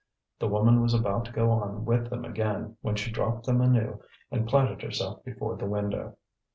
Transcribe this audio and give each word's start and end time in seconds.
The 0.39 0.47
woman 0.47 0.81
was 0.81 0.95
about 0.95 1.25
to 1.25 1.31
go 1.31 1.51
on 1.51 1.85
with 1.85 2.09
them 2.09 2.25
again 2.25 2.75
when 2.81 2.95
she 2.95 3.11
dropped 3.11 3.45
them 3.45 3.61
anew 3.61 4.01
and 4.31 4.47
planted 4.49 4.81
herself 4.81 5.23
before 5.23 5.57
the 5.57 5.67
window. 5.69 6.17